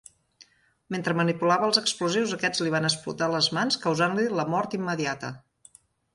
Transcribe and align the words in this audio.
Mentre 0.95 1.13
manipulava 1.19 1.67
els 1.67 1.79
explosius, 1.81 2.33
aquests 2.39 2.65
li 2.67 2.73
van 2.77 2.89
explotar 2.91 3.29
a 3.29 3.35
les 3.35 3.51
mans, 3.59 3.79
causant-li 3.85 4.27
la 4.41 4.49
mort 4.57 4.77
immediata. 4.81 5.33